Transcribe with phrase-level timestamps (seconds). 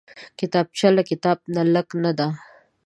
[0.39, 2.27] کتابچه له کتاب نه لږ نه ده